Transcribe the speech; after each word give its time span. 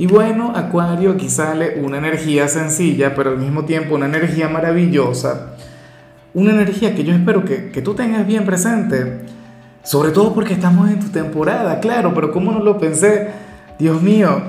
Y 0.00 0.06
bueno, 0.06 0.54
Acuario, 0.56 1.10
aquí 1.10 1.28
sale 1.28 1.78
una 1.78 1.98
energía 1.98 2.48
sencilla, 2.48 3.14
pero 3.14 3.32
al 3.32 3.36
mismo 3.36 3.66
tiempo 3.66 3.96
una 3.96 4.06
energía 4.06 4.48
maravillosa. 4.48 5.56
Una 6.32 6.52
energía 6.52 6.94
que 6.94 7.04
yo 7.04 7.12
espero 7.12 7.44
que, 7.44 7.70
que 7.70 7.82
tú 7.82 7.92
tengas 7.92 8.26
bien 8.26 8.46
presente. 8.46 9.26
Sobre 9.82 10.10
todo 10.12 10.32
porque 10.32 10.54
estamos 10.54 10.88
en 10.88 11.00
tu 11.00 11.08
temporada, 11.08 11.80
claro, 11.80 12.14
pero 12.14 12.32
¿cómo 12.32 12.50
no 12.50 12.60
lo 12.60 12.78
pensé? 12.78 13.28
Dios 13.78 14.00
mío, 14.00 14.40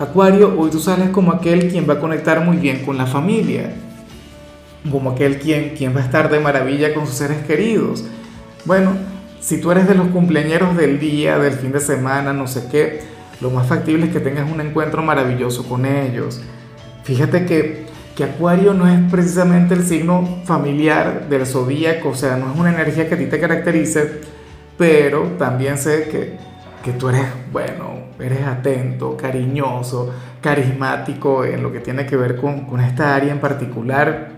Acuario, 0.00 0.58
hoy 0.58 0.68
tú 0.70 0.80
sales 0.80 1.10
como 1.10 1.30
aquel 1.30 1.70
quien 1.70 1.88
va 1.88 1.94
a 1.94 2.00
conectar 2.00 2.44
muy 2.44 2.56
bien 2.56 2.84
con 2.84 2.98
la 2.98 3.06
familia, 3.06 3.70
como 4.90 5.12
aquel 5.12 5.38
quien, 5.38 5.76
quien 5.76 5.94
va 5.94 6.00
a 6.00 6.04
estar 6.04 6.28
de 6.28 6.40
maravilla 6.40 6.92
con 6.92 7.06
sus 7.06 7.14
seres 7.14 7.38
queridos. 7.46 8.04
Bueno, 8.64 8.94
si 9.38 9.60
tú 9.60 9.70
eres 9.70 9.86
de 9.86 9.94
los 9.94 10.08
cumpleaños 10.08 10.76
del 10.76 10.98
día, 10.98 11.38
del 11.38 11.52
fin 11.52 11.70
de 11.70 11.78
semana, 11.78 12.32
no 12.32 12.48
sé 12.48 12.66
qué, 12.68 13.15
lo 13.40 13.50
más 13.50 13.66
factible 13.66 14.06
es 14.06 14.12
que 14.12 14.20
tengas 14.20 14.50
un 14.50 14.60
encuentro 14.60 15.02
maravilloso 15.02 15.68
con 15.68 15.84
ellos. 15.84 16.40
Fíjate 17.04 17.46
que, 17.46 17.86
que 18.16 18.24
Acuario 18.24 18.74
no 18.74 18.88
es 18.88 18.98
precisamente 19.10 19.74
el 19.74 19.84
signo 19.84 20.40
familiar 20.44 21.28
del 21.28 21.46
zodíaco, 21.46 22.10
o 22.10 22.14
sea, 22.14 22.36
no 22.36 22.52
es 22.52 22.58
una 22.58 22.72
energía 22.72 23.08
que 23.08 23.14
a 23.14 23.18
ti 23.18 23.26
te 23.26 23.38
caracterice, 23.38 24.20
pero 24.78 25.22
también 25.38 25.78
sé 25.78 26.08
que, 26.08 26.36
que 26.82 26.92
tú 26.92 27.08
eres, 27.08 27.26
bueno, 27.52 28.06
eres 28.18 28.46
atento, 28.46 29.16
cariñoso, 29.16 30.12
carismático 30.40 31.44
en 31.44 31.62
lo 31.62 31.72
que 31.72 31.80
tiene 31.80 32.06
que 32.06 32.16
ver 32.16 32.36
con, 32.36 32.66
con 32.66 32.80
esta 32.80 33.14
área 33.14 33.32
en 33.32 33.40
particular. 33.40 34.30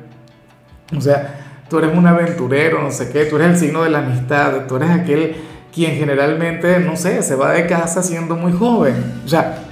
O 0.96 1.00
sea, 1.00 1.64
tú 1.68 1.78
eres 1.78 1.96
un 1.96 2.06
aventurero, 2.06 2.82
no 2.82 2.90
sé 2.90 3.10
qué, 3.10 3.26
tú 3.26 3.36
eres 3.36 3.48
el 3.48 3.56
signo 3.58 3.82
de 3.82 3.90
la 3.90 3.98
amistad, 4.00 4.66
tú 4.66 4.76
eres 4.76 4.90
aquel 4.90 5.36
quien 5.72 5.96
generalmente, 5.96 6.78
no 6.80 6.96
sé, 6.96 7.22
se 7.22 7.34
va 7.34 7.52
de 7.52 7.66
casa 7.66 8.02
siendo 8.02 8.36
muy 8.36 8.52
joven. 8.52 8.94
O 9.24 9.28
sea, 9.28 9.64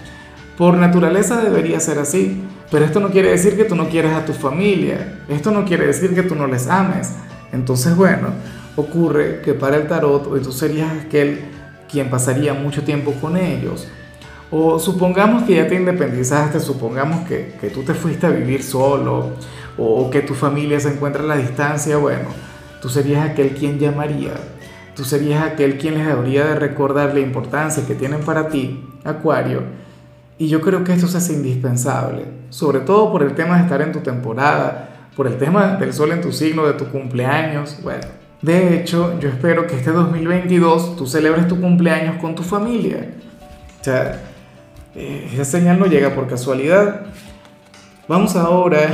por 0.57 0.75
naturaleza 0.75 1.41
debería 1.41 1.81
ser 1.81 1.99
así. 1.99 2.43
Pero 2.71 2.85
esto 2.85 2.99
no 3.01 3.11
quiere 3.11 3.31
decir 3.31 3.57
que 3.57 3.65
tú 3.65 3.77
no 3.77 3.89
quieras 3.89 4.15
a 4.15 4.25
tu 4.25 4.33
familia. 4.33 5.21
Esto 5.29 5.51
no 5.51 5.65
quiere 5.65 5.87
decir 5.87 6.15
que 6.15 6.23
tú 6.23 6.35
no 6.35 6.47
les 6.47 6.67
ames. 6.69 7.13
Entonces, 7.53 7.95
bueno, 7.95 8.29
ocurre 8.75 9.41
que 9.43 9.55
para 9.55 9.77
el 9.77 9.87
tarot 9.87 10.43
tú 10.43 10.53
serías 10.53 10.91
aquel 11.07 11.41
quien 11.89 12.11
pasaría 12.11 12.55
mucho 12.55 12.83
tiempo 12.83 13.13
con 13.21 13.37
ellos. 13.37 13.87
O 14.51 14.79
supongamos 14.79 15.45
que 15.45 15.57
ya 15.57 15.69
te 15.69 15.75
independizaste, 15.75 16.61
supongamos 16.61 17.27
que, 17.29 17.55
que 17.61 17.69
tú 17.71 17.83
te 17.83 17.95
fuiste 17.95 18.27
a 18.27 18.31
vivir 18.31 18.63
solo 18.63 19.31
o 19.79 20.11
que 20.11 20.23
tu 20.23 20.35
familia 20.35 20.81
se 20.81 20.89
encuentra 20.89 21.23
a 21.23 21.27
la 21.27 21.37
distancia, 21.37 21.97
bueno, 21.97 22.29
tú 22.81 22.89
serías 22.89 23.29
aquel 23.29 23.51
quien 23.51 23.79
llamaría 23.79 24.35
Tú 24.97 25.05
serías 25.05 25.43
aquel 25.43 25.77
quien 25.77 25.99
les 25.99 26.09
habría 26.09 26.47
de 26.47 26.55
recordar 26.55 27.13
la 27.13 27.21
importancia 27.21 27.87
que 27.87 27.95
tienen 27.95 28.21
para 28.21 28.49
ti, 28.49 28.83
Acuario. 29.05 29.61
Y 30.39 30.49
yo 30.49 30.63
creo 30.63 30.85
que 30.85 30.95
esto 30.95 31.07
es 31.07 31.29
indispensable, 31.29 32.25
sobre 32.49 32.81
todo 32.81 33.13
por 33.13 33.23
el 33.23 33.35
tema 33.35 33.57
de 33.57 33.65
estar 33.65 33.83
en 33.83 33.93
tu 33.93 34.01
temporada, 34.01 35.11
por 35.15 35.27
el 35.27 35.37
tema 35.37 35.77
del 35.77 35.93
sol 35.93 36.13
en 36.13 36.23
tu 36.23 36.33
signo, 36.33 36.67
de 36.67 36.73
tu 36.73 36.87
cumpleaños. 36.87 37.79
Bueno, 37.83 38.07
de 38.41 38.75
hecho, 38.75 39.21
yo 39.21 39.29
espero 39.29 39.67
que 39.67 39.77
este 39.77 39.91
2022 39.93 40.97
tú 40.97 41.07
celebres 41.07 41.47
tu 41.47 41.61
cumpleaños 41.61 42.17
con 42.17 42.35
tu 42.35 42.43
familia. 42.43 43.07
O 43.81 43.85
sea, 43.85 44.23
eh, 44.95 45.29
esa 45.31 45.45
señal 45.45 45.79
no 45.79 45.85
llega 45.85 46.15
por 46.15 46.27
casualidad. 46.27 47.03
Vamos 48.09 48.35
ahora 48.35 48.89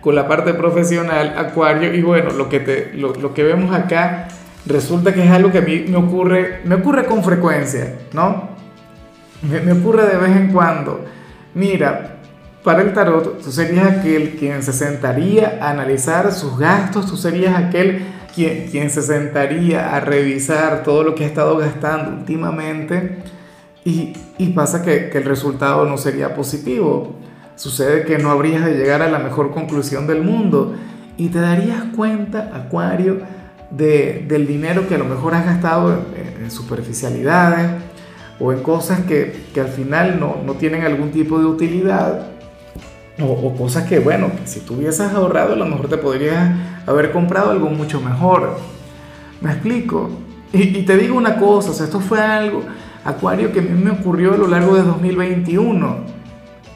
con 0.00 0.14
la 0.14 0.26
parte 0.26 0.54
profesional, 0.54 1.34
Acuario, 1.36 1.92
y 1.92 2.00
bueno, 2.00 2.30
lo 2.30 2.48
que, 2.48 2.60
te, 2.60 2.94
lo, 2.94 3.12
lo 3.14 3.34
que 3.34 3.42
vemos 3.42 3.74
acá 3.74 4.28
resulta 4.66 5.12
que 5.12 5.24
es 5.24 5.30
algo 5.30 5.50
que 5.50 5.58
a 5.58 5.62
mí 5.62 5.84
me 5.88 5.96
ocurre, 5.96 6.60
me 6.64 6.76
ocurre 6.76 7.04
con 7.04 7.22
frecuencia, 7.24 7.94
¿no? 8.12 8.50
Me, 9.42 9.72
ocurre 9.72 10.06
de 10.06 10.16
vez 10.16 10.36
en 10.36 10.52
cuando. 10.52 11.04
Mira, 11.54 12.16
para 12.62 12.82
el 12.82 12.92
tarot, 12.92 13.42
tú 13.42 13.50
serías 13.50 13.98
aquel 13.98 14.36
quien 14.36 14.62
se 14.62 14.72
sentaría 14.72 15.58
a 15.60 15.70
analizar 15.70 16.32
sus 16.32 16.58
gastos, 16.58 17.06
tú 17.06 17.16
serías 17.16 17.56
aquel 17.56 18.02
quien, 18.34 18.68
quien 18.70 18.90
se 18.90 19.02
sentaría 19.02 19.94
a 19.94 20.00
revisar 20.00 20.84
todo 20.84 21.02
lo 21.02 21.14
que 21.14 21.24
ha 21.24 21.26
estado 21.26 21.56
gastando 21.58 22.18
últimamente 22.18 23.18
y, 23.84 24.12
y 24.38 24.48
pasa 24.50 24.82
que, 24.82 25.10
que 25.10 25.18
el 25.18 25.24
resultado 25.24 25.84
no 25.86 25.98
sería 25.98 26.34
positivo. 26.34 27.16
Sucede 27.56 28.04
que 28.04 28.18
no 28.18 28.30
habrías 28.30 28.64
de 28.64 28.74
llegar 28.74 29.02
a 29.02 29.10
la 29.10 29.18
mejor 29.18 29.50
conclusión 29.50 30.06
del 30.06 30.22
mundo 30.22 30.74
y 31.16 31.28
te 31.28 31.40
darías 31.40 31.82
cuenta, 31.96 32.50
Acuario, 32.54 33.18
de, 33.76 34.24
del 34.28 34.46
dinero 34.46 34.86
que 34.88 34.94
a 34.94 34.98
lo 34.98 35.04
mejor 35.04 35.34
has 35.34 35.44
gastado 35.44 36.04
en, 36.16 36.50
superficialidades 36.50 37.70
o 38.40 38.52
en 38.52 38.62
cosas 38.62 39.00
que, 39.00 39.46
que 39.54 39.60
al 39.60 39.68
final 39.68 40.18
no, 40.18 40.36
no, 40.44 40.54
tienen 40.54 40.82
algún 40.82 41.12
tipo 41.12 41.38
de 41.38 41.46
utilidad 41.46 42.26
o, 43.20 43.54
cosas 43.54 43.88
que, 43.88 44.00
bueno, 44.00 44.30
que 44.36 44.46
si 44.46 44.60
tú 44.60 44.74
hubieses 44.74 45.12
ahorrado 45.12 45.52
a 45.52 45.56
lo 45.56 45.66
mejor 45.66 45.88
te 45.88 45.98
podrías 45.98 46.50
haber 46.86 47.12
comprado 47.12 47.50
algo 47.52 47.68
mucho 47.70 48.00
mejor. 48.00 48.56
¿Me 49.40 49.52
explico? 49.52 50.10
Y, 50.52 50.82
te 50.82 50.96
digo 50.96 51.16
una 51.16 51.36
cosa, 51.36 51.70
o 51.70 51.84
esto 51.84 52.00
fue 52.00 52.20
algo, 52.20 52.62
Acuario, 53.04 53.52
que 53.52 53.60
a 53.60 53.62
mí 53.62 53.70
me 53.70 53.90
ocurrió 53.90 54.34
a 54.34 54.36
lo 54.36 54.46
largo 54.46 54.74
de 54.74 54.82
2021 54.82 56.21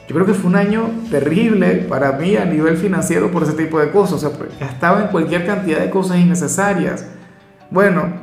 yo 0.07 0.15
creo 0.15 0.25
que 0.25 0.33
fue 0.33 0.49
un 0.49 0.55
año 0.55 0.89
terrible 1.11 1.85
para 1.89 2.13
mí 2.13 2.37
a 2.37 2.45
nivel 2.45 2.77
financiero 2.77 3.29
por 3.29 3.43
ese 3.43 3.53
tipo 3.53 3.77
de 3.79 3.91
cosas. 3.91 4.13
O 4.23 4.29
sea, 4.29 4.37
pues, 4.37 4.57
gastaba 4.57 5.01
en 5.01 5.07
cualquier 5.07 5.45
cantidad 5.45 5.79
de 5.79 5.89
cosas 5.89 6.17
innecesarias. 6.17 7.05
Bueno, 7.69 8.13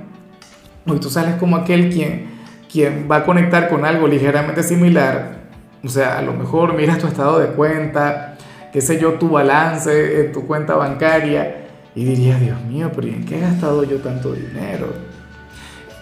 hoy 0.87 0.99
tú 0.99 1.11
sales 1.11 1.35
como 1.35 1.57
aquel 1.57 1.93
quien, 1.93 2.31
quien 2.73 3.07
va 3.11 3.17
a 3.17 3.25
conectar 3.25 3.69
con 3.69 3.85
algo 3.85 4.09
ligeramente 4.09 4.63
similar. 4.63 5.45
O 5.85 5.89
sea, 5.89 6.19
a 6.19 6.23
lo 6.23 6.33
mejor 6.33 6.73
miras 6.73 6.99
tu 6.99 7.07
estado 7.07 7.39
de 7.39 7.49
cuenta, 7.49 8.39
qué 8.73 8.81
sé 8.81 8.99
yo, 8.99 9.15
tu 9.15 9.29
balance 9.29 10.25
en 10.25 10.33
tu 10.33 10.47
cuenta 10.47 10.77
bancaria 10.77 11.67
y 11.95 12.05
dirías, 12.07 12.41
Dios 12.41 12.63
mío, 12.63 12.91
pero 12.95 13.09
¿en 13.09 13.27
qué 13.27 13.37
he 13.37 13.41
gastado 13.41 13.85
yo 13.85 13.99
tanto 13.99 14.33
dinero? 14.33 14.87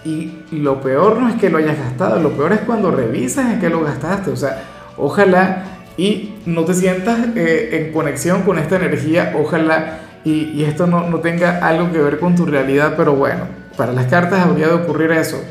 Y 0.05 0.31
lo 0.51 0.79
peor 0.79 1.19
no 1.19 1.27
es 1.27 1.35
que 1.35 1.49
lo 1.49 1.57
hayas 1.57 1.77
gastado, 1.77 2.19
lo 2.21 2.31
peor 2.31 2.53
es 2.53 2.59
cuando 2.61 2.89
revisas 2.89 3.51
en 3.51 3.59
qué 3.59 3.69
lo 3.69 3.81
gastaste. 3.81 4.31
O 4.31 4.35
sea, 4.37 4.63
ojalá 4.97 5.72
y 5.97 6.35
no 6.45 6.65
te 6.65 6.73
sientas 6.73 7.19
eh, 7.35 7.69
en 7.73 7.93
conexión 7.93 8.41
con 8.43 8.57
esta 8.57 8.77
energía, 8.77 9.33
ojalá 9.37 9.99
y, 10.25 10.63
esto 10.63 10.87
no, 10.87 11.09
no, 11.09 11.19
tenga 11.19 11.65
algo 11.67 11.91
que 11.91 11.97
ver 11.97 12.17
con 12.17 12.35
tu 12.35 12.45
realidad, 12.45 12.93
pero 12.95 13.13
bueno, 13.13 13.41
para 13.75 13.91
las 13.91 14.05
cartas 14.05 14.39
habría 14.39 14.67
de 14.67 14.75
ocurrir 14.75 15.11
eso. 15.11 15.43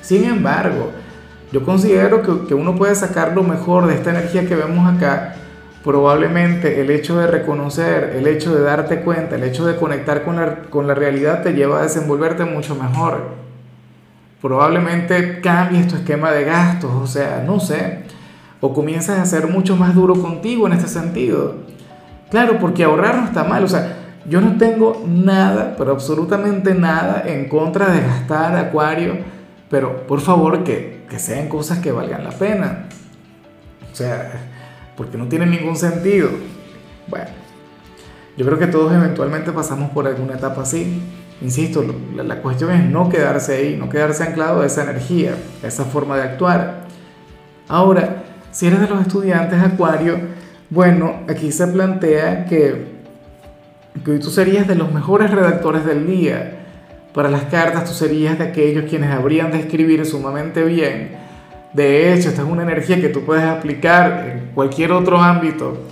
Sin 0.00 0.24
embargo, 0.24 0.92
yo 1.52 1.62
considero 1.62 2.22
que, 2.22 2.48
que 2.48 2.54
uno 2.54 2.74
puede 2.74 2.94
sacar 2.94 3.34
lo 3.34 3.42
mejor 3.42 3.86
de 3.86 3.94
esta 3.94 4.10
energía 4.10 4.46
que 4.46 4.56
vemos 4.56 4.94
acá, 4.94 5.34
probablemente 5.84 6.80
el 6.80 6.90
hecho 6.90 7.18
de 7.18 7.26
reconocer, 7.26 8.14
el 8.16 8.26
hecho 8.26 8.54
de 8.54 8.62
darte 8.62 9.00
cuenta, 9.00 9.36
el 9.36 9.44
hecho 9.44 9.66
de 9.66 9.76
conectar 9.76 10.24
con 10.24 10.36
la, 10.36 10.62
con 10.70 10.86
la 10.86 10.94
realidad 10.94 11.42
te 11.42 11.52
lleva 11.52 11.80
a 11.80 11.82
desenvolverte 11.82 12.44
mucho 12.46 12.74
mejor. 12.76 13.46
Probablemente 14.40 15.40
cambies 15.42 15.86
tu 15.88 15.96
esquema 15.96 16.30
de 16.30 16.44
gastos, 16.44 16.92
o 16.94 17.06
sea, 17.06 17.42
no 17.46 17.60
sé 17.60 18.05
o 18.60 18.72
comienzas 18.72 19.18
a 19.18 19.26
ser 19.26 19.48
mucho 19.48 19.76
más 19.76 19.94
duro 19.94 20.14
contigo 20.14 20.66
en 20.66 20.74
este 20.74 20.88
sentido. 20.88 21.56
Claro, 22.30 22.58
porque 22.58 22.84
ahorrar 22.84 23.16
no 23.16 23.24
está 23.26 23.44
mal, 23.44 23.64
o 23.64 23.68
sea, 23.68 23.96
yo 24.28 24.40
no 24.40 24.56
tengo 24.56 25.04
nada, 25.06 25.74
pero 25.78 25.92
absolutamente 25.92 26.74
nada 26.74 27.22
en 27.26 27.48
contra 27.48 27.92
de 27.92 28.00
gastar 28.00 28.56
acuario, 28.56 29.18
pero 29.70 30.06
por 30.06 30.20
favor 30.20 30.64
que, 30.64 31.04
que 31.08 31.18
sean 31.18 31.48
cosas 31.48 31.78
que 31.78 31.92
valgan 31.92 32.24
la 32.24 32.30
pena. 32.30 32.88
O 33.92 33.94
sea, 33.94 34.32
porque 34.96 35.16
no 35.16 35.26
tiene 35.26 35.46
ningún 35.46 35.76
sentido. 35.76 36.30
Bueno, 37.06 37.26
yo 38.36 38.44
creo 38.44 38.58
que 38.58 38.66
todos 38.66 38.92
eventualmente 38.92 39.52
pasamos 39.52 39.90
por 39.90 40.06
alguna 40.06 40.34
etapa 40.34 40.62
así. 40.62 41.00
Insisto, 41.40 41.84
la, 42.14 42.22
la 42.22 42.42
cuestión 42.42 42.72
es 42.72 42.84
no 42.84 43.08
quedarse 43.08 43.54
ahí, 43.54 43.76
no 43.76 43.88
quedarse 43.88 44.24
anclado 44.24 44.62
a 44.62 44.66
esa 44.66 44.82
energía, 44.82 45.36
a 45.62 45.66
esa 45.66 45.84
forma 45.84 46.16
de 46.16 46.22
actuar. 46.22 46.86
Ahora, 47.68 48.15
si 48.56 48.66
eres 48.66 48.80
de 48.80 48.88
los 48.88 49.02
estudiantes 49.02 49.60
Acuario, 49.60 50.18
bueno, 50.70 51.24
aquí 51.28 51.52
se 51.52 51.66
plantea 51.66 52.46
que, 52.46 52.86
que 54.02 54.18
tú 54.18 54.30
serías 54.30 54.66
de 54.66 54.74
los 54.74 54.94
mejores 54.94 55.30
redactores 55.30 55.84
del 55.84 56.06
día. 56.06 56.60
Para 57.12 57.28
las 57.28 57.44
cartas 57.44 57.84
tú 57.84 57.92
serías 57.92 58.38
de 58.38 58.44
aquellos 58.44 58.86
quienes 58.88 59.10
habrían 59.10 59.52
de 59.52 59.60
escribir 59.60 60.06
sumamente 60.06 60.64
bien. 60.64 61.10
De 61.74 62.14
hecho, 62.14 62.30
esta 62.30 62.40
es 62.40 62.48
una 62.48 62.62
energía 62.62 62.98
que 62.98 63.10
tú 63.10 63.26
puedes 63.26 63.44
aplicar 63.44 64.26
en 64.26 64.52
cualquier 64.54 64.90
otro 64.92 65.18
ámbito. 65.18 65.82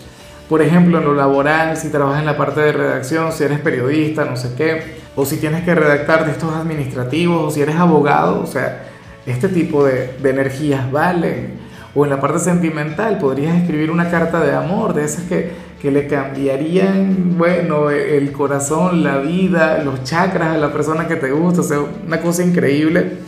por 0.48 0.62
ejemplo, 0.62 0.96
en 0.96 1.04
lo 1.04 1.14
laboral, 1.14 1.76
si 1.76 1.90
trabajas 1.90 2.20
en 2.20 2.26
la 2.26 2.38
parte 2.38 2.62
de 2.62 2.72
redacción, 2.72 3.30
si 3.32 3.44
eres 3.44 3.60
periodista, 3.60 4.24
no 4.24 4.36
sé 4.36 4.54
qué, 4.56 4.96
o 5.16 5.26
si 5.26 5.36
tienes 5.36 5.64
que 5.64 5.74
redactar 5.74 6.24
de 6.24 6.32
estos 6.32 6.54
administrativos, 6.54 7.42
o 7.44 7.50
si 7.50 7.60
eres 7.60 7.76
abogado, 7.76 8.40
o 8.40 8.46
sea, 8.46 8.84
este 9.26 9.48
tipo 9.48 9.84
de, 9.84 10.14
de 10.22 10.30
energías 10.30 10.90
valen. 10.90 11.63
O 11.94 12.04
en 12.04 12.10
la 12.10 12.20
parte 12.20 12.40
sentimental, 12.40 13.18
podrías 13.18 13.56
escribir 13.56 13.90
una 13.90 14.10
carta 14.10 14.40
de 14.40 14.52
amor, 14.52 14.94
de 14.94 15.04
esas 15.04 15.24
que, 15.24 15.52
que 15.80 15.90
le 15.90 16.06
cambiarían, 16.06 17.36
bueno, 17.38 17.90
el 17.90 18.32
corazón, 18.32 19.04
la 19.04 19.18
vida, 19.18 19.82
los 19.84 20.02
chakras 20.02 20.56
a 20.56 20.58
la 20.58 20.72
persona 20.72 21.06
que 21.06 21.16
te 21.16 21.30
gusta, 21.30 21.60
o 21.60 21.64
sea, 21.64 21.78
una 22.06 22.20
cosa 22.20 22.42
increíble. 22.42 23.18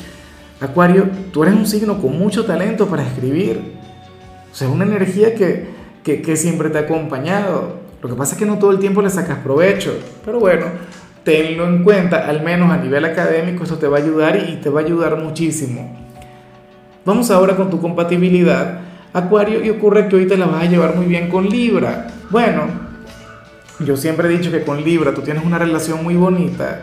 Acuario, 0.60 1.08
tú 1.32 1.42
eres 1.42 1.54
un 1.54 1.66
signo 1.66 2.00
con 2.00 2.18
mucho 2.18 2.44
talento 2.44 2.86
para 2.86 3.02
escribir. 3.02 3.60
O 4.50 4.54
sea, 4.54 4.68
una 4.68 4.84
energía 4.84 5.34
que, 5.34 5.68
que, 6.02 6.36
siempre 6.36 6.70
te 6.70 6.78
ha 6.78 6.82
acompañado. 6.82 7.76
Lo 8.02 8.08
que 8.08 8.14
pasa 8.14 8.32
es 8.32 8.38
que 8.38 8.46
no 8.46 8.58
todo 8.58 8.70
el 8.70 8.78
tiempo 8.78 9.02
le 9.02 9.10
sacas 9.10 9.38
provecho, 9.40 9.92
pero 10.24 10.40
bueno, 10.40 10.64
tenlo 11.24 11.66
en 11.66 11.84
cuenta, 11.84 12.26
al 12.26 12.42
menos 12.42 12.70
a 12.70 12.78
nivel 12.78 13.04
académico, 13.04 13.64
esto 13.64 13.76
te 13.76 13.86
va 13.86 13.98
a 13.98 14.00
ayudar 14.00 14.36
y 14.36 14.56
te 14.62 14.70
va 14.70 14.80
a 14.80 14.84
ayudar 14.84 15.22
muchísimo. 15.22 16.05
Vamos 17.06 17.30
ahora 17.30 17.56
con 17.56 17.70
tu 17.70 17.80
compatibilidad, 17.80 18.80
Acuario, 19.14 19.64
y 19.64 19.70
ocurre 19.70 20.08
que 20.08 20.16
hoy 20.16 20.26
te 20.26 20.36
la 20.36 20.44
vas 20.44 20.64
a 20.64 20.66
llevar 20.66 20.94
muy 20.94 21.06
bien 21.06 21.30
con 21.30 21.48
Libra. 21.48 22.08
Bueno, 22.28 22.64
yo 23.80 23.96
siempre 23.96 24.28
he 24.28 24.36
dicho 24.36 24.50
que 24.50 24.62
con 24.62 24.84
Libra 24.84 25.14
tú 25.14 25.22
tienes 25.22 25.42
una 25.42 25.58
relación 25.58 26.04
muy 26.04 26.16
bonita. 26.16 26.82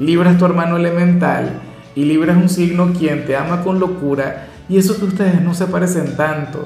Libra 0.00 0.32
es 0.32 0.38
tu 0.38 0.44
hermano 0.44 0.76
elemental 0.76 1.60
y 1.94 2.04
Libra 2.04 2.32
es 2.32 2.38
un 2.38 2.48
signo 2.48 2.92
quien 2.98 3.24
te 3.26 3.36
ama 3.36 3.62
con 3.62 3.78
locura 3.78 4.48
y 4.68 4.78
eso 4.78 4.98
que 4.98 5.04
ustedes 5.04 5.40
no 5.40 5.54
se 5.54 5.66
parecen 5.66 6.16
tanto. 6.16 6.64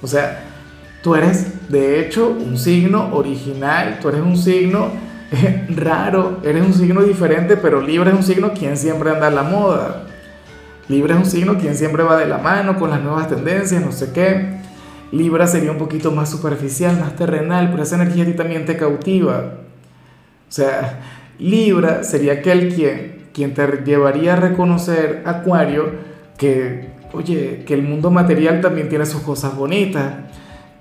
O 0.00 0.06
sea, 0.06 0.44
Tú 1.04 1.14
eres, 1.14 1.68
de 1.68 2.00
hecho, 2.00 2.30
un 2.30 2.56
signo 2.56 3.14
original, 3.14 3.98
tú 4.00 4.08
eres 4.08 4.22
un 4.22 4.38
signo 4.38 4.88
raro, 5.76 6.40
eres 6.42 6.64
un 6.64 6.72
signo 6.72 7.02
diferente, 7.02 7.58
pero 7.58 7.82
Libra 7.82 8.10
es 8.10 8.16
un 8.16 8.22
signo 8.22 8.54
quien 8.54 8.78
siempre 8.78 9.10
anda 9.10 9.26
a 9.26 9.30
la 9.30 9.42
moda. 9.42 10.03
Libra 10.88 11.14
es 11.14 11.20
un 11.20 11.30
signo 11.30 11.58
quien 11.58 11.74
siempre 11.74 12.02
va 12.02 12.16
de 12.16 12.26
la 12.26 12.38
mano 12.38 12.78
con 12.78 12.90
las 12.90 13.02
nuevas 13.02 13.28
tendencias, 13.28 13.84
no 13.84 13.92
sé 13.92 14.12
qué. 14.12 14.58
Libra 15.12 15.46
sería 15.46 15.70
un 15.70 15.78
poquito 15.78 16.10
más 16.10 16.30
superficial, 16.30 16.98
más 16.98 17.16
terrenal, 17.16 17.70
pero 17.70 17.82
esa 17.82 17.96
energía 17.96 18.24
a 18.24 18.26
ti 18.26 18.32
también 18.32 18.66
te 18.66 18.76
cautiva. 18.76 19.54
O 20.48 20.52
sea, 20.52 21.00
Libra 21.38 22.04
sería 22.04 22.34
aquel 22.34 22.74
quien, 22.74 23.28
quien 23.32 23.54
te 23.54 23.82
llevaría 23.84 24.34
a 24.34 24.36
reconocer, 24.36 25.22
Acuario, 25.24 25.90
que, 26.36 26.90
oye, 27.12 27.64
que 27.66 27.74
el 27.74 27.82
mundo 27.82 28.10
material 28.10 28.60
también 28.60 28.88
tiene 28.88 29.06
sus 29.06 29.22
cosas 29.22 29.56
bonitas 29.56 30.14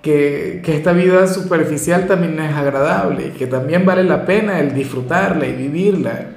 que, 0.03 0.61
esta 0.67 0.91
vida 0.91 1.25
superficial 1.27 2.05
también 2.07 2.37
es 2.39 2.53
agradable 2.53 3.27
y 3.27 3.29
que 3.31 3.47
también 3.47 3.85
vale 3.85 4.03
la 4.03 4.25
pena 4.25 4.59
el 4.59 4.75
disfrutarla 4.75 5.47
y 5.47 5.53
vivirla. 5.53 6.27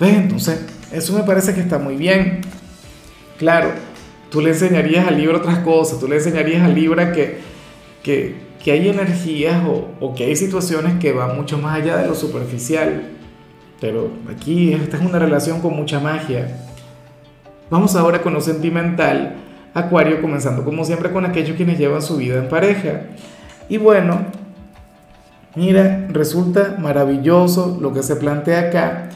¿Ves? 0.00 0.16
Entonces, 0.16 0.64
eso 0.90 1.12
me 1.12 1.22
parece 1.22 1.54
que 1.54 1.60
está 1.60 1.78
muy 1.78 1.96
bien. 1.96 2.40
Claro, 3.40 3.70
tú 4.28 4.42
le 4.42 4.50
enseñarías 4.50 5.08
al 5.08 5.16
libro 5.16 5.38
otras 5.38 5.60
cosas, 5.60 5.98
tú 5.98 6.06
le 6.06 6.16
enseñarías 6.16 6.62
al 6.62 6.74
libro 6.74 7.10
que, 7.10 7.38
que, 8.02 8.36
que 8.62 8.72
hay 8.72 8.86
energías 8.86 9.64
o, 9.64 9.88
o, 9.98 10.14
que 10.14 10.24
hay 10.24 10.36
situaciones 10.36 10.98
que 10.98 11.12
van 11.12 11.34
mucho 11.36 11.56
más 11.56 11.80
allá 11.80 11.96
de 11.96 12.06
lo 12.06 12.14
superficial. 12.14 13.12
Pero 13.80 14.10
aquí 14.30 14.74
esta 14.74 14.98
es 14.98 15.02
una 15.02 15.18
relación 15.18 15.62
con 15.62 15.74
mucha 15.74 16.00
magia. 16.00 16.54
Vamos 17.70 17.96
ahora 17.96 18.20
con 18.20 18.34
lo 18.34 18.42
sentimental 18.42 19.36
Acuario, 19.72 20.20
comenzando 20.20 20.62
como 20.62 20.84
siempre 20.84 21.10
con 21.10 21.24
aquellos 21.24 21.56
quienes 21.56 21.78
llevan 21.78 22.02
su 22.02 22.18
vida 22.18 22.40
en 22.40 22.48
pareja. 22.50 23.04
Y 23.70 23.78
bueno, 23.78 24.26
mira, 25.54 26.08
resulta 26.10 26.76
maravilloso 26.78 27.78
lo 27.80 27.94
que 27.94 28.02
se 28.02 28.16
plantea 28.16 28.68
acá, 28.68 29.08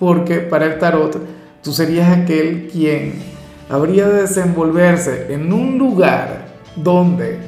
porque 0.00 0.40
para 0.40 0.66
el 0.66 0.80
tarot 0.80 1.16
tú 1.62 1.72
serías 1.72 2.08
aquel 2.18 2.68
quien 2.72 3.37
habría 3.68 4.08
de 4.08 4.22
desenvolverse 4.22 5.32
en 5.32 5.52
un 5.52 5.78
lugar 5.78 6.46
donde 6.76 7.38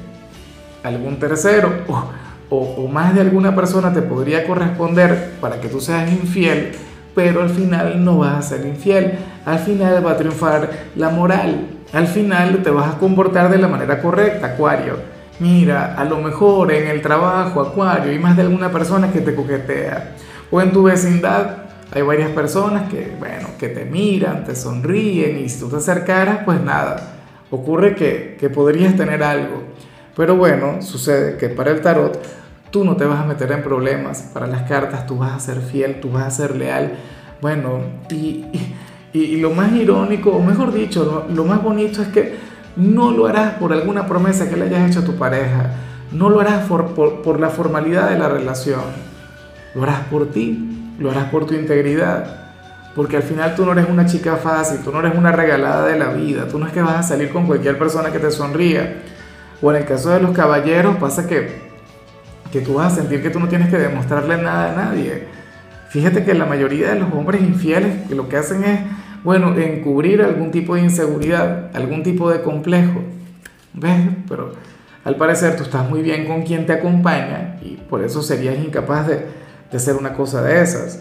algún 0.83 1.19
tercero 1.19 1.73
o, 1.89 2.57
o, 2.57 2.89
más 2.89 3.15
de 3.15 3.21
alguna 3.21 3.55
persona 3.55 3.93
te 3.93 4.03
podría 4.03 4.47
corresponder 4.47 5.33
para 5.41 5.61
que 5.61 5.69
tú 5.69 5.81
seas 5.81 6.11
infiel, 6.11 6.73
pero 7.15 7.43
al 7.43 7.51
final 7.51 8.05
no 8.05 8.19
vas 8.19 8.37
a 8.37 8.57
ser 8.57 8.67
infiel, 8.67 9.19
al 9.45 9.59
final 9.59 10.05
va 10.05 10.13
a 10.13 10.17
triunfar 10.17 10.71
la 10.97 11.11
moral 11.11 11.81
al 11.93 12.07
final 12.07 12.63
te 12.63 12.71
vas 12.71 12.95
a 12.95 12.99
comportar 12.99 13.51
de 13.51 13.59
la 13.59 13.67
manera 13.67 14.01
correcta, 14.01 14.49
Acuario. 14.49 14.95
Mira, 15.41 15.95
a 15.97 16.05
lo 16.05 16.19
mejor 16.19 16.71
en 16.73 16.87
el 16.87 17.03
trabajo, 17.03 17.61
Acuario, 17.61 18.13
hay 18.13 18.19
más 18.19 18.37
de 18.37 18.43
alguna 18.43 18.71
persona 18.71 19.11
que 19.11 19.21
te 19.21 19.35
coquetea. 19.35 20.15
O 20.53 20.61
en 20.61 20.73
tu 20.73 20.85
vecindad 20.85 21.70
hay 21.93 22.03
varias 22.03 22.31
personas 22.31 22.91
que, 22.91 23.15
bueno, 23.19 23.49
que 23.59 23.69
te 23.69 23.85
miran, 23.85 24.45
te 24.45 24.55
sonríen 24.55 25.39
y 25.45 25.49
si 25.49 25.61
tú 25.61 25.69
te 25.69 25.77
acercaras, 25.77 26.41
pues 26.45 26.61
nada, 26.63 27.15
ocurre 27.51 27.95
que, 27.95 28.51
podrías 28.55 28.97
tener 28.97 29.23
algo. 29.23 29.63
Pero 30.17 30.37
bueno, 30.37 30.83
sucede 30.83 31.37
que 31.37 31.49
para 31.49 31.71
el 31.71 31.81
tarot 31.81 32.21
tú 32.71 32.85
no 32.85 32.97
te 32.97 33.05
vas 33.05 33.21
a 33.21 33.27
meter 33.27 33.51
en 33.53 33.63
problemas. 33.63 34.31
Para 34.33 34.47
las 34.47 34.63
cartas 34.63 35.07
tú 35.07 35.19
vas 35.19 35.33
a 35.33 35.41
ser 35.41 35.61
fiel, 35.61 36.01
tú 36.01 36.11
vas 36.11 36.27
a 36.27 36.31
ser 36.31 36.57
leal. 36.57 36.93
Bueno, 37.41 37.81
y 39.13 39.37
lo 39.37 39.51
más 39.51 39.73
irónico, 39.73 40.31
o 40.31 40.43
mejor 40.43 40.73
dicho, 40.73 41.27
lo, 41.33 41.45
más 41.45 41.63
bonito 41.63 42.03
es 42.03 42.09
que 42.09 42.37
no 42.77 43.11
lo 43.11 43.27
harás 43.27 43.55
por 43.55 43.73
alguna 43.73 44.07
promesa 44.07 44.49
que 44.49 44.57
le 44.57 44.67
hayas 44.67 44.91
hecho 44.91 45.01
a 45.01 45.05
tu 45.05 45.17
pareja, 45.17 45.75
no 46.13 46.31
lo 46.31 46.41
harás 46.41 46.67
por, 46.67 47.41
la 47.41 47.51
formalidad 47.51 48.11
de 48.11 48.19
la 48.19 48.29
relación, 48.29 48.83
lo 49.75 49.83
harás 49.83 50.05
por 50.07 50.31
ti, 50.31 50.70
lo 51.01 51.11
harás 51.11 51.31
por 51.31 51.47
tu 51.47 51.55
integridad. 51.55 52.37
Porque 52.95 53.17
al 53.17 53.25
final 53.25 53.57
tú 53.57 53.67
no 53.67 53.73
eres 53.73 53.89
una 53.89 54.07
chica 54.07 54.37
fácil, 54.37 54.81
tú 54.85 54.93
no 54.93 55.01
eres 55.01 55.17
una 55.17 55.33
regalada 55.33 55.87
de 55.87 55.99
la 55.99 56.13
vida, 56.13 56.47
tú 56.49 56.59
no 56.59 56.67
es 56.67 56.73
que 56.73 56.83
vas 56.83 56.97
a 56.97 57.03
salir 57.03 57.31
con 57.31 57.47
cualquier 57.47 57.79
persona 57.79 58.13
que 58.13 58.21
te 58.21 58.31
sonría. 58.31 59.03
O 59.61 59.73
en 59.73 59.79
el 59.79 59.85
caso 59.85 60.11
de 60.11 60.21
los 60.21 60.31
caballeros 60.31 60.97
pasa 60.97 61.27
que, 61.27 61.61
que 62.53 62.61
tú 62.61 62.75
vas 62.75 62.93
a 62.93 62.97
sentir 62.97 63.23
que 63.23 63.31
tú 63.31 63.41
no 63.41 63.49
tienes 63.49 63.69
que 63.69 63.79
demostrarle 63.79 64.37
nada 64.37 64.73
a 64.73 64.87
nadie 64.87 65.41
Fíjate 65.91 66.23
que 66.23 66.35
la 66.35 66.47
mayoría 66.47 66.91
de 66.91 67.01
los 67.01 67.13
hombres 67.13 67.43
infieles 67.43 68.09
lo 68.11 68.29
que 68.29 68.37
hacen 68.37 68.63
es, 68.63 68.79
bueno, 69.25 69.59
encubrir 69.59 70.23
algún 70.23 70.53
tipo 70.53 70.77
de 70.77 70.83
inseguridad, 70.83 71.69
algún 71.75 72.05
tipo 72.05 72.31
de 72.31 72.43
complejo. 72.43 73.01
¿Ves? 73.75 74.01
Pero 74.29 74.53
al 75.05 75.17
parecer 75.17 75.57
tú 75.57 75.65
estás 75.65 75.91
muy 75.91 76.03
bien 76.03 76.27
con 76.27 76.43
quien 76.43 76.65
te 76.65 76.75
acompaña 76.75 77.59
y 77.61 77.75
por 77.75 78.05
eso 78.05 78.23
serías 78.23 78.57
incapaz 78.57 79.09
de, 79.09 79.27
de 79.71 79.77
hacer 79.77 79.97
una 79.97 80.15
cosa 80.15 80.43
de 80.43 80.63
esas. 80.63 81.01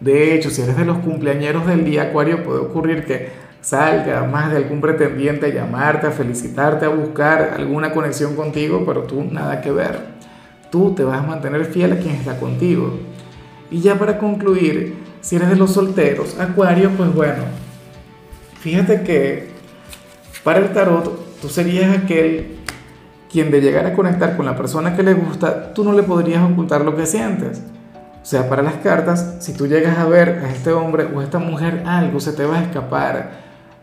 De 0.00 0.34
hecho, 0.34 0.50
si 0.50 0.62
eres 0.62 0.76
de 0.76 0.84
los 0.84 0.98
cumpleañeros 0.98 1.66
del 1.66 1.84
día 1.84 2.04
Acuario, 2.04 2.42
puede 2.42 2.60
ocurrir 2.60 3.04
que 3.04 3.30
salga 3.60 4.24
más 4.24 4.50
de 4.50 4.58
algún 4.58 4.80
pretendiente 4.80 5.46
a 5.46 5.48
llamarte, 5.48 6.06
a 6.06 6.10
felicitarte, 6.10 6.84
a 6.84 6.90
buscar 6.90 7.54
alguna 7.56 7.92
conexión 7.92 8.36
contigo, 8.36 8.84
pero 8.84 9.04
tú 9.04 9.24
nada 9.24 9.60
que 9.62 9.70
ver. 9.70 10.00
Tú 10.70 10.94
te 10.94 11.04
vas 11.04 11.20
a 11.20 11.26
mantener 11.26 11.64
fiel 11.64 11.92
a 11.92 11.98
quien 11.98 12.16
está 12.16 12.38
contigo. 12.38 12.98
Y 13.70 13.80
ya 13.80 13.98
para 13.98 14.18
concluir, 14.18 14.96
si 15.20 15.36
eres 15.36 15.48
de 15.48 15.56
los 15.56 15.72
solteros, 15.72 16.38
Acuario, 16.38 16.90
pues 16.90 17.14
bueno, 17.14 17.44
fíjate 18.60 19.02
que 19.02 19.48
para 20.42 20.58
el 20.58 20.72
tarot 20.72 21.40
tú 21.40 21.48
serías 21.48 21.96
aquel 21.96 22.58
quien 23.32 23.50
de 23.50 23.62
llegar 23.62 23.86
a 23.86 23.94
conectar 23.94 24.36
con 24.36 24.44
la 24.44 24.54
persona 24.54 24.94
que 24.94 25.02
le 25.02 25.14
gusta, 25.14 25.72
tú 25.72 25.82
no 25.82 25.92
le 25.92 26.02
podrías 26.02 26.42
ocultar 26.42 26.82
lo 26.82 26.94
que 26.94 27.06
sientes. 27.06 27.62
O 28.24 28.26
sea, 28.26 28.48
para 28.48 28.62
las 28.62 28.76
cartas, 28.76 29.36
si 29.38 29.52
tú 29.52 29.68
llegas 29.68 29.98
a 29.98 30.06
ver 30.06 30.40
a 30.44 30.50
este 30.50 30.72
hombre 30.72 31.06
o 31.14 31.20
a 31.20 31.24
esta 31.24 31.38
mujer 31.38 31.84
algo 31.86 32.18
se 32.18 32.32
te 32.32 32.44
va 32.44 32.58
a 32.58 32.62
escapar, 32.62 33.30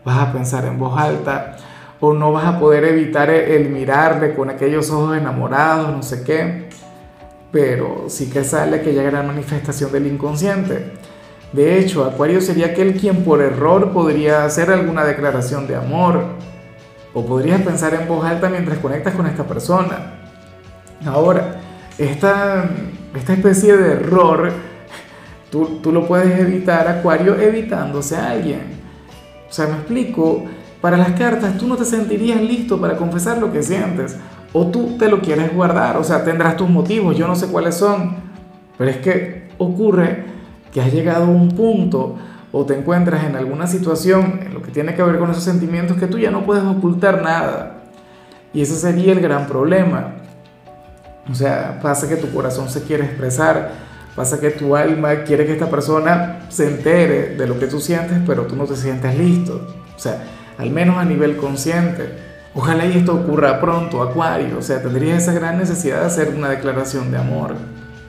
vas 0.04 0.18
a 0.18 0.32
pensar 0.32 0.66
en 0.66 0.78
voz 0.78 1.00
alta 1.00 1.56
o 2.00 2.12
no 2.12 2.32
vas 2.32 2.44
a 2.44 2.58
poder 2.58 2.84
evitar 2.84 3.30
el 3.30 3.70
mirarle 3.70 4.34
con 4.34 4.50
aquellos 4.50 4.90
ojos 4.90 5.16
enamorados, 5.16 5.90
no 5.90 6.02
sé 6.02 6.22
qué 6.22 6.68
pero 7.52 8.06
sí 8.08 8.30
que 8.30 8.42
sale 8.42 8.76
aquella 8.76 9.02
gran 9.02 9.26
manifestación 9.26 9.92
del 9.92 10.06
inconsciente. 10.06 10.94
De 11.52 11.78
hecho, 11.78 12.04
Acuario 12.04 12.40
sería 12.40 12.68
aquel 12.68 12.94
quien 12.98 13.24
por 13.24 13.42
error 13.42 13.92
podría 13.92 14.46
hacer 14.46 14.70
alguna 14.70 15.04
declaración 15.04 15.68
de 15.68 15.76
amor 15.76 16.24
o 17.12 17.26
podrías 17.26 17.60
pensar 17.60 17.92
en 17.92 18.08
voz 18.08 18.24
alta 18.24 18.48
mientras 18.48 18.78
conectas 18.78 19.14
con 19.14 19.26
esta 19.26 19.44
persona. 19.44 20.14
Ahora, 21.04 21.60
esta, 21.98 22.70
esta 23.14 23.32
especie 23.34 23.76
de 23.76 23.92
error, 23.92 24.52
tú, 25.50 25.80
tú 25.82 25.92
lo 25.92 26.06
puedes 26.06 26.38
evitar, 26.38 26.88
Acuario, 26.88 27.38
evitándose 27.38 28.16
a 28.16 28.30
alguien. 28.30 28.62
O 29.48 29.52
sea, 29.52 29.66
me 29.66 29.74
explico, 29.74 30.44
para 30.80 30.96
las 30.96 31.12
cartas 31.12 31.56
tú 31.58 31.66
no 31.66 31.76
te 31.76 31.84
sentirías 31.84 32.40
listo 32.40 32.80
para 32.80 32.96
confesar 32.96 33.38
lo 33.38 33.52
que 33.52 33.62
sientes 33.62 34.16
o 34.52 34.66
tú 34.66 34.96
te 34.98 35.08
lo 35.08 35.20
quieres 35.20 35.54
guardar, 35.54 35.96
o 35.96 36.04
sea, 36.04 36.24
tendrás 36.24 36.56
tus 36.56 36.68
motivos, 36.68 37.16
yo 37.16 37.26
no 37.26 37.34
sé 37.34 37.46
cuáles 37.46 37.76
son, 37.76 38.16
pero 38.76 38.90
es 38.90 38.98
que 38.98 39.48
ocurre 39.58 40.24
que 40.72 40.80
has 40.80 40.92
llegado 40.92 41.24
a 41.24 41.28
un 41.28 41.48
punto 41.50 42.16
o 42.50 42.66
te 42.66 42.76
encuentras 42.76 43.24
en 43.24 43.36
alguna 43.36 43.66
situación 43.66 44.40
en 44.44 44.54
lo 44.54 44.62
que 44.62 44.70
tiene 44.70 44.94
que 44.94 45.02
ver 45.02 45.18
con 45.18 45.30
esos 45.30 45.44
sentimientos 45.44 45.96
que 45.96 46.06
tú 46.06 46.18
ya 46.18 46.30
no 46.30 46.44
puedes 46.44 46.64
ocultar 46.64 47.22
nada. 47.22 47.84
Y 48.52 48.60
ese 48.60 48.76
sería 48.76 49.12
el 49.12 49.20
gran 49.20 49.46
problema. 49.46 50.16
O 51.30 51.34
sea, 51.34 51.78
pasa 51.80 52.08
que 52.08 52.16
tu 52.16 52.30
corazón 52.32 52.68
se 52.68 52.82
quiere 52.82 53.04
expresar, 53.04 53.70
pasa 54.16 54.40
que 54.40 54.50
tu 54.50 54.74
alma 54.74 55.22
quiere 55.22 55.46
que 55.46 55.52
esta 55.52 55.70
persona 55.70 56.40
se 56.48 56.66
entere 56.66 57.36
de 57.36 57.46
lo 57.46 57.58
que 57.58 57.66
tú 57.66 57.80
sientes, 57.80 58.18
pero 58.26 58.46
tú 58.46 58.56
no 58.56 58.64
te 58.64 58.76
sientes 58.76 59.16
listo. 59.16 59.68
O 59.94 59.98
sea, 59.98 60.22
al 60.58 60.70
menos 60.70 60.98
a 60.98 61.04
nivel 61.04 61.36
consciente. 61.36 62.32
Ojalá 62.54 62.84
y 62.84 62.98
esto 62.98 63.14
ocurra 63.14 63.60
pronto, 63.60 64.02
Acuario. 64.02 64.58
O 64.58 64.62
sea, 64.62 64.82
tendrías 64.82 65.22
esa 65.22 65.32
gran 65.32 65.58
necesidad 65.58 66.00
de 66.00 66.06
hacer 66.06 66.34
una 66.36 66.50
declaración 66.50 67.10
de 67.10 67.18
amor. 67.18 67.54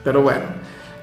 Pero 0.02 0.22
bueno, 0.22 0.42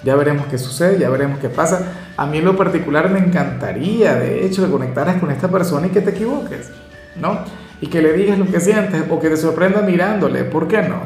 ya 0.04 0.16
veremos 0.16 0.46
qué 0.48 0.58
sucede, 0.58 1.00
ya 1.00 1.10
veremos 1.10 1.40
qué 1.40 1.50
pasa. 1.50 1.82
A 2.18 2.26
mí 2.26 2.40
en 2.40 2.46
lo 2.46 2.56
particular 2.56 3.10
me 3.10 3.20
encantaría, 3.20 4.16
de 4.16 4.46
hecho, 4.46 4.64
que 4.64 4.72
conectaras 4.72 5.20
con 5.20 5.32
esta 5.32 5.48
persona 5.48 5.88
y 5.88 5.90
que 5.90 6.02
te 6.02 6.12
equivoques, 6.12 6.70
¿no? 7.16 7.40
Y 7.80 7.88
que 7.88 8.02
le 8.02 8.14
digas 8.14 8.38
lo 8.38 8.46
que 8.46 8.60
sientes 8.60 9.06
o 9.10 9.20
que 9.20 9.30
te 9.30 9.38
sorprenda 9.38 9.82
mirándole, 9.82 10.44
¿por 10.44 10.68
qué 10.68 10.84
no? 10.84 11.02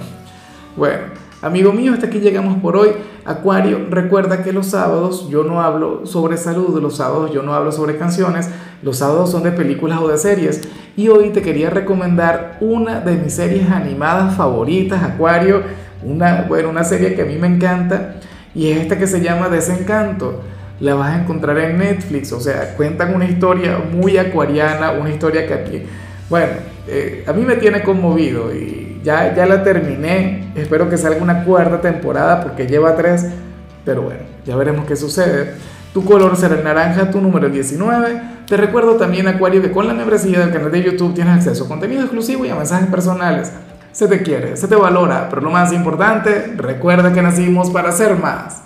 Bueno, 0.75 1.03
amigo 1.41 1.71
mío, 1.71 1.93
hasta 1.93 2.07
aquí 2.07 2.19
llegamos 2.19 2.59
por 2.61 2.75
hoy. 2.75 2.89
Acuario, 3.23 3.87
recuerda 3.89 4.43
que 4.43 4.51
los 4.51 4.67
sábados 4.67 5.29
yo 5.29 5.45
no 5.45 5.61
hablo 5.61 6.05
sobre 6.05 6.35
salud, 6.35 6.81
los 6.81 6.97
sábados 6.97 7.31
yo 7.31 7.43
no 7.43 7.53
hablo 7.53 7.71
sobre 7.71 7.97
canciones, 7.97 8.49
los 8.83 8.97
sábados 8.97 9.31
son 9.31 9.43
de 9.43 9.51
películas 9.51 9.99
o 10.01 10.09
de 10.09 10.17
series. 10.17 10.61
Y 10.97 11.07
hoy 11.07 11.29
te 11.29 11.41
quería 11.41 11.69
recomendar 11.69 12.57
una 12.59 12.99
de 12.99 13.15
mis 13.15 13.33
series 13.33 13.71
animadas 13.71 14.35
favoritas, 14.35 15.01
Acuario, 15.01 15.61
una, 16.03 16.45
bueno, 16.47 16.69
una 16.69 16.83
serie 16.83 17.15
que 17.15 17.21
a 17.21 17.25
mí 17.25 17.37
me 17.37 17.47
encanta 17.47 18.15
y 18.53 18.71
es 18.71 18.81
esta 18.81 18.97
que 18.97 19.07
se 19.07 19.21
llama 19.21 19.47
Desencanto. 19.47 20.41
La 20.81 20.95
vas 20.95 21.13
a 21.13 21.21
encontrar 21.21 21.57
en 21.57 21.77
Netflix, 21.77 22.33
o 22.33 22.41
sea, 22.41 22.75
cuentan 22.75 23.15
una 23.15 23.23
historia 23.23 23.79
muy 23.93 24.17
acuariana, 24.17 24.91
una 24.91 25.09
historia 25.09 25.47
que 25.47 25.53
bueno, 26.29 26.53
eh, 26.87 27.23
a 27.27 27.33
mí 27.33 27.43
me 27.43 27.55
tiene 27.55 27.83
conmovido 27.83 28.53
y 28.53 29.01
ya, 29.03 29.33
ya 29.35 29.45
la 29.45 29.63
terminé. 29.63 30.51
Espero 30.55 30.89
que 30.89 30.97
salga 30.97 31.21
una 31.21 31.43
cuarta 31.43 31.81
temporada 31.81 32.41
porque 32.41 32.67
lleva 32.67 32.95
tres, 32.95 33.27
pero 33.83 34.01
bueno, 34.01 34.21
ya 34.45 34.55
veremos 34.55 34.85
qué 34.85 34.95
sucede. 34.95 35.53
Tu 35.93 36.03
color 36.03 36.35
será 36.35 36.55
el 36.55 36.63
naranja, 36.63 37.11
tu 37.11 37.21
número 37.21 37.47
el 37.47 37.53
19. 37.53 38.21
Te 38.47 38.57
recuerdo 38.57 38.95
también, 38.95 39.27
Acuario, 39.27 39.61
que 39.61 39.71
con 39.71 39.87
la 39.87 39.93
membresía 39.93 40.39
del 40.39 40.51
canal 40.51 40.71
de 40.71 40.83
YouTube 40.83 41.13
tienes 41.13 41.35
acceso 41.35 41.65
a 41.65 41.67
contenido 41.67 42.01
exclusivo 42.01 42.43
y 42.45 42.49
a 42.49 42.55
mensajes 42.55 42.87
personales. 42.87 43.51
Se 43.91 44.07
te 44.07 44.21
quiere, 44.21 44.57
se 44.57 44.67
te 44.67 44.75
valora, 44.75 45.27
pero 45.29 45.41
lo 45.41 45.51
más 45.51 45.71
importante, 45.71 46.53
recuerda 46.57 47.13
que 47.13 47.21
nacimos 47.21 47.69
para 47.69 47.91
ser 47.93 48.17
más. 48.17 48.61